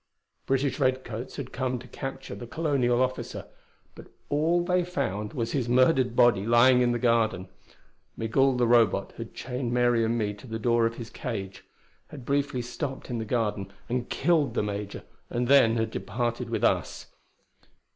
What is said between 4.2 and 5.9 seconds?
all they found was his